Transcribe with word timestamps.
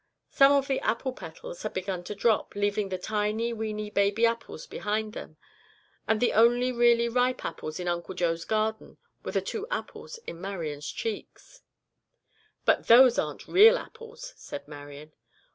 Some 0.31 0.51
of 0.51 0.65
the 0.67 0.79
apple 0.79 1.13
petals 1.13 1.61
had 1.61 1.75
begun 1.75 2.03
to 2.05 2.15
drop, 2.15 2.55
leaving 2.55 2.89
the 2.89 2.97
tiny, 2.97 3.53
weeny, 3.53 3.91
baby 3.91 4.25
apples 4.25 4.65
behind 4.65 5.13
them, 5.13 5.37
and 6.07 6.19
the 6.19 6.33
only 6.33 6.71
really 6.71 7.07
ripe 7.07 7.45
apples 7.45 7.79
in 7.79 7.87
Uncle 7.87 8.15
Joe's 8.15 8.43
garden 8.43 8.97
were 9.23 9.33
the 9.33 9.41
two 9.43 9.67
apples 9.69 10.17
in 10.25 10.41
Marian's 10.41 10.89
cheeks. 10.91 11.61
"But 12.65 12.87
those 12.87 13.19
aren't 13.19 13.47
real 13.47 13.77
apples," 13.77 14.33
said 14.37 14.67
Marian. 14.67 15.11